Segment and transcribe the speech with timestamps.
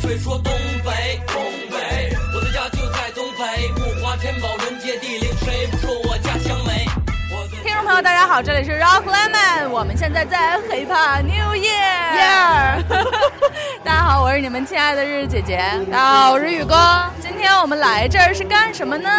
[0.00, 0.52] 谁说东
[0.84, 6.86] 北，东北，我的家就在东北，物华天宝，人杰地灵，谁不说我家乡美？
[7.64, 12.14] 听众朋友，大家好，这里是 Rock Lemon，我们现在在 Hip Hop New Year。
[12.14, 12.84] Year
[13.82, 15.58] 大家好，我是你们亲爱的日日姐姐。
[15.90, 16.76] 大家好，我是宇哥。
[17.20, 19.10] 今天我们来这儿是干什么呢？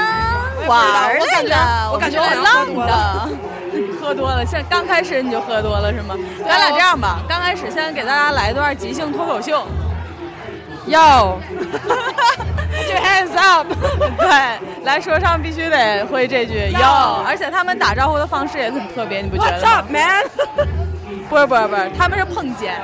[0.66, 3.30] 玩儿的，我感觉我浪的。
[4.02, 6.16] 喝多了，现在刚开始你就喝多了是吗？
[6.48, 9.68] 咱俩这样吧，刚开始先给大家来一段即兴脱口秀。
[10.88, 11.38] 要。
[12.88, 13.68] 就 hands up，
[14.18, 20.24] 对，来说唱必须得会这句要，而且他们打招呼的方式也很特别，你不觉得？What's up, man？
[21.30, 22.76] 不是不是不是，他们是碰肩，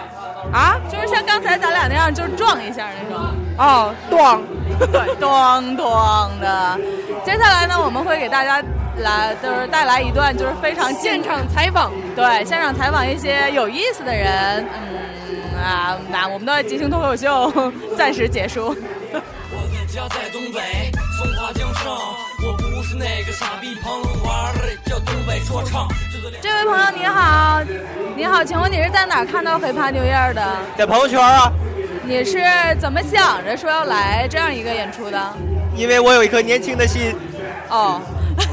[0.51, 3.25] 啊，就是像刚才咱俩那样，就是撞一下那种。
[3.57, 4.43] 哦，咚，
[4.91, 6.79] 对，咚咚的。
[7.23, 8.61] 接下来呢，我们会给大家
[8.97, 14.65] 来，就是带来一段就是非常现场采访，对，现场采访一些有意思的人。
[14.73, 15.14] 嗯
[15.65, 17.51] 啊，那我们的即兴脱口秀
[17.97, 18.75] 暂时结束。
[19.87, 21.85] 家在东北，松花江上。
[22.45, 25.87] 我不是那个傻逼朋友玩的叫东北说唱。
[26.41, 27.61] 这位朋友你好，
[28.15, 30.57] 你好，请问你是在哪看到黑怕牛燕的？
[30.77, 31.51] 在朋友圈啊。
[32.03, 32.39] 你是
[32.79, 35.33] 怎么想着说要来这样一个演出的？
[35.75, 37.15] 因为我有一颗年轻的心。
[37.69, 38.01] 哦，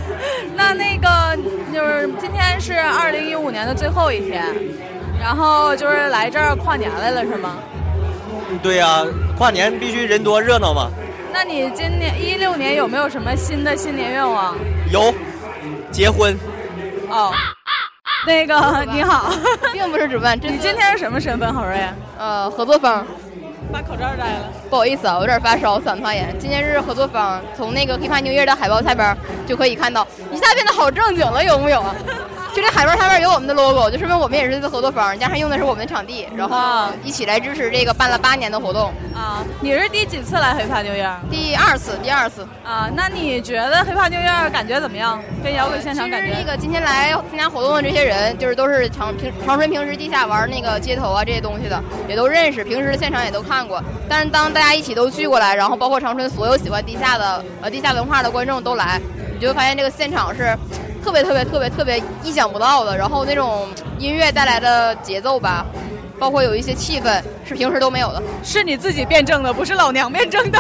[0.55, 1.37] 那那个
[1.75, 4.47] 就是今天是二零一五年的最后一天，
[5.23, 7.57] 然后就是来这儿跨年来了是吗？
[8.61, 9.05] 对呀，
[9.39, 10.91] 跨年必须人多热闹嘛。
[11.33, 14.57] 那你今年一六年有没有什么新的新年愿望？
[14.91, 15.15] 有，
[15.93, 16.37] 结婚。
[17.09, 17.33] 哦，
[18.27, 19.33] 那个你好，
[19.73, 20.37] 并不是主办。
[20.37, 21.79] 你今天是什么身份，郝瑞？
[22.19, 23.07] 呃，合作方。
[23.73, 24.51] 把口罩摘了。
[24.69, 26.37] 不好意思啊，我有点发烧，嗓子发炎。
[26.39, 31.95] 今天是合作方，从那个《黑怕牛业》的海报下边就可以看到，一下变得好正经了，有木有啊？
[32.55, 38.93] 就这海报上面有我们的 logo，就说明我们也是这个合作方，加上用的是我们的场地，然后一起来支持这个办了八年的活动。
[39.15, 41.11] 啊，你是第几次来黑怕牛院？
[41.31, 42.47] 第二次，第二次。
[42.63, 45.19] 啊，那你觉得黑怕牛院感觉怎么样？
[45.43, 46.29] 跟摇滚现场感觉？
[46.29, 53.83] 其实那个今天来参加活动的这些人，就是都是长平长春平时地下玩那个街头啊这些东西的，也都认识，平时的现场也都看过。
[54.07, 59.01] 但是当大家一起都聚过来，然后包括长春所有喜欢地下的呃地下文化的观众都来，
[59.33, 60.55] 你就会发现这个现场是。
[61.05, 63.69] 特别特别特别特别意想不到的，然后那种
[63.99, 65.67] 音乐带来的节奏吧，
[66.19, 70.59] 包括有一些气氛是平时都没有的，是你自己辩证的，不是老娘辩证的。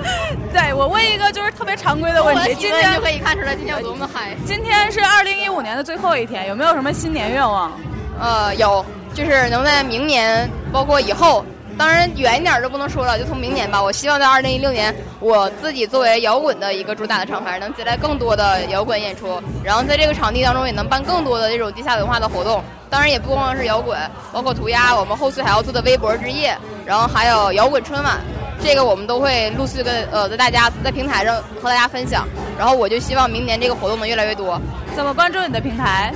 [0.52, 4.36] 对我问一个就是特别常规的问题，今天就可以看出来今天有多么嗨。
[4.44, 7.72] 今天是二零一五年的最后一天，有没有什么新年愿望？
[8.20, 11.44] 呃，有，就是能在明年，包括以后。
[11.82, 13.82] 当然远一点就不能说了，就从明年吧。
[13.82, 22.62] 我希望在二零一六年，我自己作为摇滚的一个主打的厂牌，能接待更多的摇滚演出，然后在这个场地当中也能办更多的这种地下文化的活动。
[22.88, 23.98] 当然也不光是摇滚，
[24.32, 26.56] 包括涂鸦，我们后续还要做的微博之夜，
[26.86, 28.20] 然后还有摇滚春晚，
[28.62, 32.28] 这个我们都会陆续跟呃在大家在平台上和大家分享。
[32.56, 34.56] 然后我就希望明年这个活动能越来越多。
[34.94, 36.14] 怎么关注你的平台？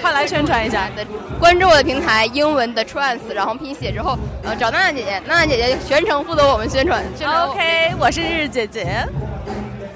[0.00, 0.88] 快来宣传一下！
[1.38, 7.02] 关注我的平台，英文的 trance，然后拼写之后，呃，找娜娜姐姐，娜娜姐姐全程负责我们宣传。
[7.48, 9.06] OK，我是日日姐姐。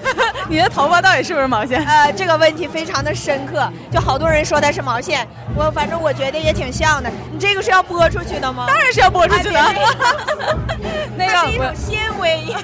[0.49, 1.83] 你的头发到底是不是毛线？
[1.87, 5.27] 呃，这个问题非常的深刻，就好多人说它是毛线，
[5.57, 7.11] 我反正我觉得也挺像的。
[7.33, 8.67] 你这个是要播出去的吗？
[8.67, 9.61] 当然是要播出去的。
[11.17, 12.55] 那个是一种纤维。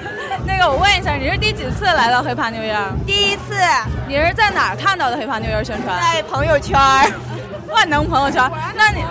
[0.46, 2.76] 那个我问一下，你是第几次来到黑怕牛烟？
[3.06, 3.54] 第一次。
[4.06, 5.98] 你是在哪儿看到的黑怕牛烟宣传？
[5.98, 6.78] 在朋友圈。
[7.70, 8.50] 万能朋友圈。
[8.74, 9.04] 那你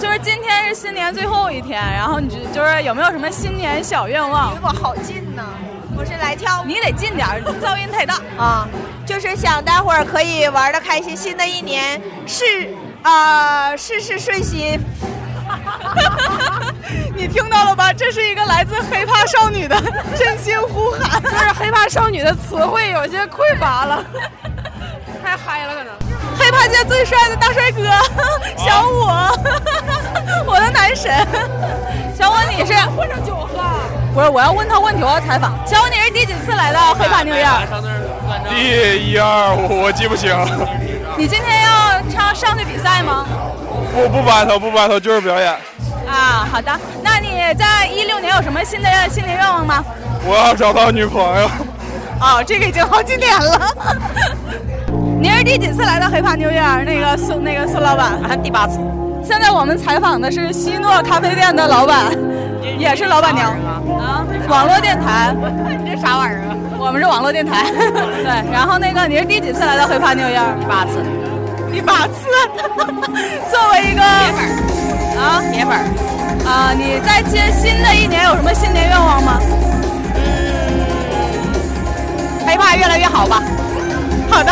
[0.00, 4.54] 就是今天是新年最后一天，然后你就是有没有什么新年小愿望？
[4.54, 5.42] 离我好近呢。
[5.94, 8.66] 我是来跳舞，你得近点儿，噪音太大啊！
[9.04, 12.44] 就是想待会儿可以玩的开心，新的一年事
[13.02, 14.80] 啊事事顺心。
[17.14, 17.92] 你听到了吧？
[17.92, 19.78] 这是一个来自黑怕少女的
[20.16, 24.02] 真心呼喊，就是黑怕少女的词汇有些匮乏了，
[25.22, 25.92] 太嗨了可能。
[26.52, 27.82] 黑怕界最帅的大帅哥
[28.58, 29.06] 小五，
[30.46, 31.26] 我的男神。
[32.14, 33.62] 小五，你是混上酒喝？
[34.12, 35.58] 不是，我要问他问题，我要采访。
[35.66, 37.48] 小五，你是第几次来到黑怕牛宴？
[38.50, 40.30] 第一二，我记不清。
[41.16, 43.26] 你今天要上上去比赛吗？
[43.94, 45.50] 不不 battle 不 battle 就是表演。
[46.06, 46.70] 啊，好的。
[47.02, 49.82] 那你在一六年有什么新的新年愿望吗？
[50.24, 51.50] 我要找到女朋友。
[52.20, 53.68] 哦，这个已经好几年了。
[55.22, 56.84] 你是第几次来到黑怕牛宴？
[56.84, 58.18] 那个孙那个孙老板？
[58.42, 58.80] 第八次。
[59.22, 62.06] 现在我们采访的是希诺咖啡店的老板，
[62.76, 64.26] 也是老板娘啊。
[64.48, 65.32] 网络电台，
[65.78, 66.56] 你这啥玩意儿啊？
[66.76, 67.70] 我们是网络电台。
[67.70, 70.42] 对，然后那个你是第几次来到黑怕牛宴？
[70.58, 71.00] 第八次。
[71.72, 72.26] 第八次。
[73.48, 75.70] 作为一个铁粉啊，铁粉
[76.50, 79.38] 啊，你在接新的一年有什么新年愿望吗？
[80.16, 80.18] 嗯，
[82.44, 83.40] 黑怕越来越好吧。
[84.28, 84.50] 好的，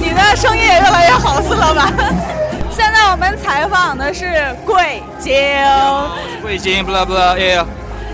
[0.00, 1.92] 你的生意也越来越好，苏老板。
[2.72, 5.34] 现在我们采访的是贵京。
[6.40, 7.64] 贵京，blah blah yeah。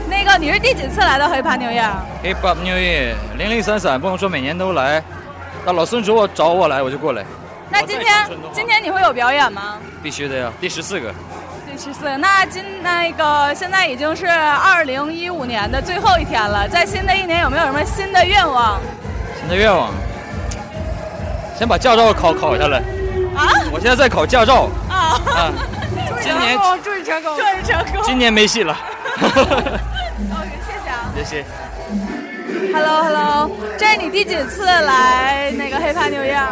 [0.08, 5.00] 那个你是第几次来到 Hip Hop New Year？Hip Hop New Year，零零散散，不能说每年都来。
[5.64, 7.24] 那老孙主我找我来，我就过来。
[7.70, 8.12] 那今天
[8.52, 9.78] 今天你会有表演吗？
[10.02, 11.14] 必须的呀，第十四个。
[11.70, 18.80] 第十四个，那今那个现在已经是二零一五年的最后一天了，在新的一年有没有什么新的愿望？
[19.38, 19.92] 新的愿望，
[21.58, 22.78] 先把驾照考考下来。
[23.34, 23.48] 啊？
[23.72, 24.68] 我现在在考驾照。
[24.88, 25.20] 啊。
[25.26, 25.52] 啊。
[26.20, 28.02] 今年祝你成功，祝你成功。
[28.04, 28.76] 今年没戏了。
[29.16, 31.12] OK，谢谢啊。
[31.14, 31.44] 谢谢。
[32.72, 36.42] Hello Hello，这是你第几次来那个黑怕牛宴？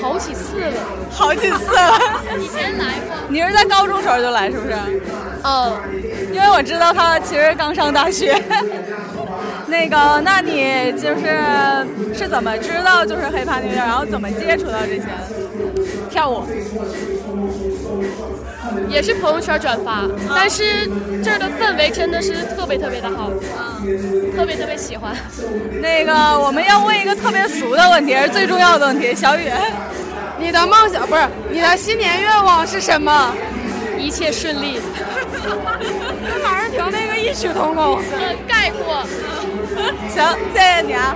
[0.00, 0.72] 好几次了，
[1.10, 1.98] 好几次了。
[2.38, 3.16] 以前来过。
[3.28, 4.74] 你是在高中时候就来是不是？
[5.42, 5.72] 嗯，
[6.32, 8.40] 因为我知道他其实刚上大学。
[9.66, 15.04] 那个，那你就是是怎么知道就是黑怕那边，然后怎么接触到这些？
[16.10, 16.44] 跳舞。
[18.88, 20.02] 也是朋友圈转发，
[20.34, 20.86] 但是
[21.22, 23.82] 这儿的氛围真的是特别特别的好，啊，
[24.36, 25.14] 特别特别喜欢。
[25.80, 29.14] 那个我们要问一个特别俗的问题，是最重要的问题。
[29.14, 29.50] 小雨，
[30.38, 33.34] 你的梦想不是你的新年愿望是什么？
[33.98, 34.80] 一切顺利。
[36.28, 38.00] 跟 马上婷那个异曲同工。
[38.46, 39.04] 概 括。
[40.08, 41.14] 行，谢谢你啊。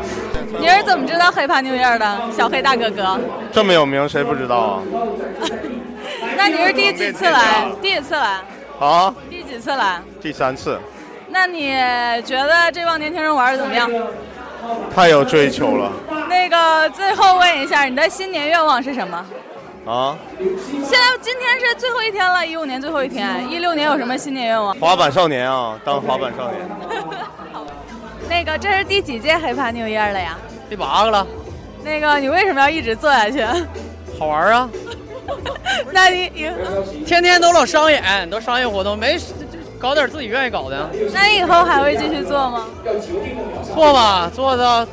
[0.58, 2.18] 你是怎么知道黑怕牛燕的？
[2.36, 3.18] 小黑大哥哥。
[3.52, 4.82] 这么有名，谁不知道啊？
[6.36, 7.70] 那你是第几次来？
[7.80, 8.40] 第几次来？
[8.80, 9.14] 啊？
[9.28, 10.00] 第几次来？
[10.20, 10.78] 第三次。
[11.28, 11.70] 那你
[12.24, 13.88] 觉得这帮年轻人玩的怎么样？
[14.94, 15.90] 太有追求了。
[16.28, 19.24] 那个，最后问一下，你的新年愿望是什么？
[19.86, 20.16] 啊？
[20.38, 24.74] 现在今天是最后一天了，一五年最后一天，一六年有什么新年愿望？
[24.74, 26.68] 滑板少年啊，当滑板少年。
[28.31, 30.38] 那个，这是第几届黑怕 New Year 了呀？
[30.69, 31.27] 第八个了。
[31.82, 33.44] 那个，你为什么要一直做下去？
[34.17, 34.71] 好玩啊。
[35.93, 36.31] 那你
[37.05, 39.19] 天天都老商演，都商业活动，没
[39.81, 40.88] 搞点自己愿意搞的。
[41.12, 42.67] 那你以后还会继续做吗？
[43.75, 44.87] 做吧，做到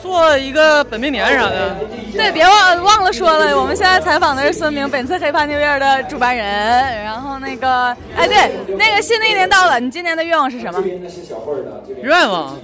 [0.00, 1.76] 做一个本命年啥的。
[2.12, 7.04] 对，别忘忘了说了，我们现在采访的是孙明，本次黑怕牛月的主办人。
[7.04, 10.82] 然后那个，哎，对，那个新的一年到了，你今年的愿望是什么？
[12.02, 12.56] 愿望？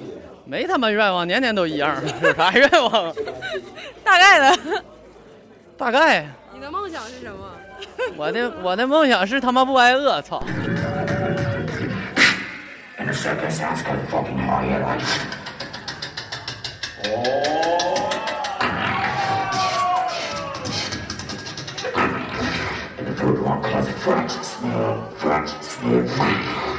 [0.44, 3.14] 没他妈愿望，年年都一样，有 啥愿望？
[4.05, 4.58] 大概的。
[5.76, 6.26] 大概。
[6.55, 7.49] 你的梦想是什么？
[8.17, 10.43] 我的我的梦想是他妈不挨饿，操
[17.04, 18.08] Oh.
[22.99, 26.72] And the third one has French snail, French.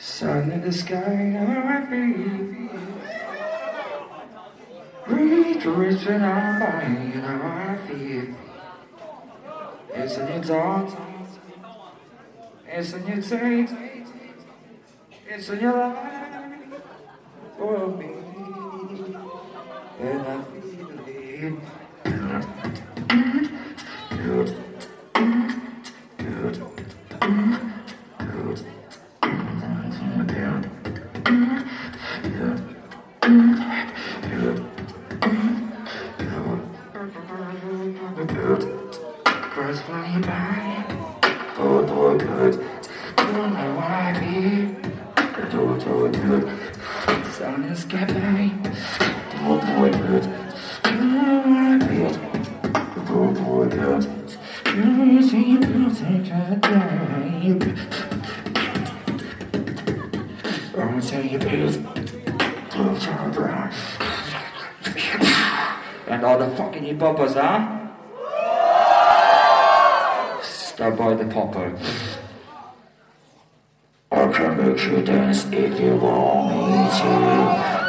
[0.00, 2.48] Sun in the sky, I feel
[5.06, 6.84] Rejoice when I'm by,
[7.20, 8.34] how I feel
[9.94, 11.28] It's a new dawn
[12.66, 13.97] It's a new day
[15.60, 16.82] your life
[17.58, 18.14] for me,
[20.00, 21.77] and I.
[66.38, 67.58] the fucking hip hoppers, huh?
[70.42, 71.76] Stop by the popper.
[74.10, 77.10] I can make you dance if you want me to.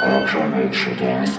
[0.02, 1.38] I can make you dance.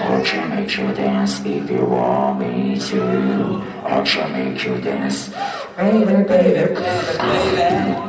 [0.00, 3.62] I can make you dance if you want me to.
[3.84, 5.28] I can make you dance.
[5.76, 8.08] Baby, baby, baby, baby.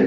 [0.00, 0.06] 啊，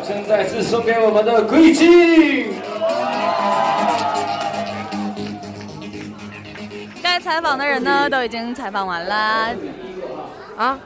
[0.00, 2.54] 掌声再次送给我们的贵静。
[7.02, 9.54] 该采访的人呢都已经采访完了，
[10.56, 10.78] 啊，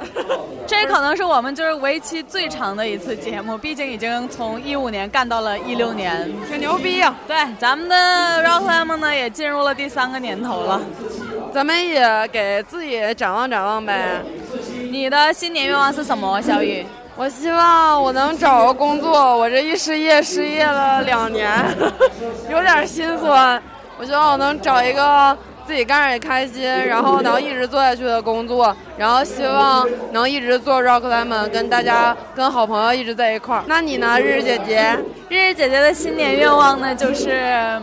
[0.66, 7.94] 这可能是我们就是为期最长的一次节目，毕竟已经从一五年干到了一六年，挺牛逼呀、对，咱们的
[8.42, 10.80] Rock Lemon 呢也进入了第三个年头了，
[11.52, 14.22] 咱们也给自己展望展望呗。
[14.90, 16.86] 你的新年愿望是什么，小雨？
[17.18, 21.50] 我希望我能找个工作，我这一失业失业了两年，
[22.48, 23.60] 有点心酸。
[23.98, 33.64] 我希望我能找一个自己干着也开心，然后能一直做下去的工作，然后希望能一直做 Rock 他们跟大家跟好朋友一直在一块儿。
[33.66, 34.96] 那你呢，日日姐姐？
[35.28, 37.82] 日日姐姐的新年愿望呢，就是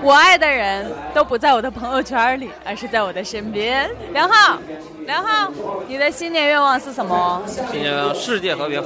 [0.00, 3.90] 我爱的人都不在我的朋友圈里，而是在我的身边。
[4.12, 4.56] 梁浩，
[5.06, 5.50] 梁浩，
[5.88, 7.42] 你的新年愿望是什么？
[7.46, 8.82] 新年愿望世界和平。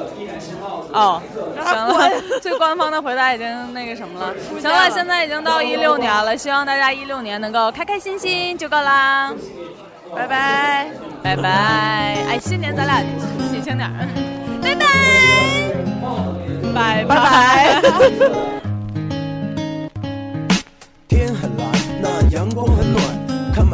[0.93, 1.21] 哦，
[1.65, 4.35] 行了，最官方的回答已经那个什么了。
[4.61, 9.33] 行了，现在已经到一六年了，希望大家一六年能够开开心心就够啦。
[10.15, 10.89] 拜拜，
[11.23, 12.25] 拜拜。
[12.29, 13.01] 哎，新年咱俩
[13.51, 14.09] 喜庆点儿。
[14.63, 14.87] 拜拜，
[17.05, 17.83] 拜拜。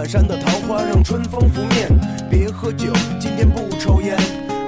[0.02, 1.88] 满山的桃花让春风拂面。
[2.28, 4.16] 别喝酒，今天不抽烟，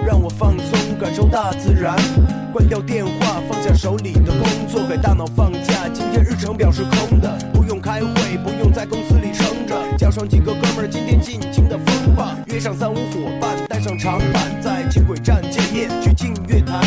[0.07, 1.97] 让我放松，感受大自然。
[2.53, 5.88] 关掉电话，放下手里的工作，给大脑放假。
[5.93, 12.38] 今天日程表是空的，不用开会，不用在公司里撑着，叫上几个哥们儿，今天尽情的疯吧。
[12.47, 16.81] 约上三五伙伴，带上长板，在轻轨站见面，去净月潭。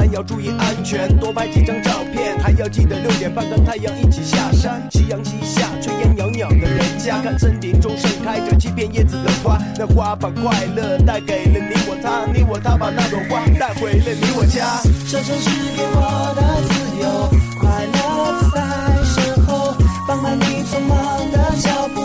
[0.00, 4.80] 但要注意安全，多拍几张照片，还要记得六点半跟太阳一起下山。
[4.90, 14.80] 夕阳西下，炊烟袅袅的人家，看森林中盛开着七片叶子的花，那花把快乐带给了你我他，你我他把那朵花带回了你我家。
[15.06, 17.28] 这城市给我的自由，
[17.60, 18.56] 快乐在
[19.04, 19.76] 身后，
[20.08, 22.00] 放慢你匆忙的脚步，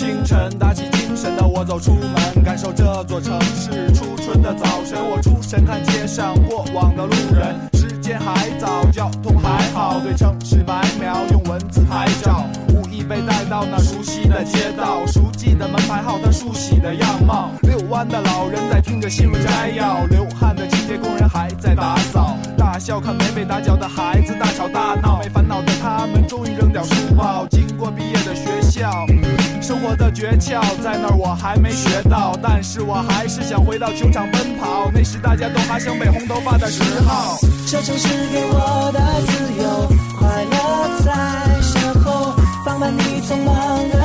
[0.00, 4.98] 清晨，打起精神的我走出门，感受这座城市初春的早晨。
[4.98, 12.46] 我出神看街上过往的路人，时间还早，交通还好，对城市白描，用文字拍照。
[12.68, 17.50] 无意被带到那熟悉的街道，熟悉的门牌号，他梳洗的样貌。
[17.60, 22.29] 遛弯的老人在听着新闻摘要，流汗的清洁工人还在打扫，
[22.80, 28.90] 笑，看没被打搅的孩子大吵大闹，没烦恼的他们终于扔掉书包，经过毕业的学校，
[29.60, 37.38] 生活的诀窍在那儿我还没学到，但是我还是想回到球场奔跑，那时大家都还像被红头发的时候。
[37.66, 39.32] 这城市给我的自
[39.62, 39.86] 由，
[40.18, 42.34] 快乐在身后，
[42.64, 43.54] 放慢你匆忙
[43.90, 43.99] 的。